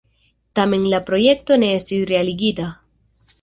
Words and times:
Tamen 0.59 0.87
la 0.93 0.99
projekto 1.09 1.59
ne 1.65 1.69
estis 1.81 2.09
realigita. 2.13 2.67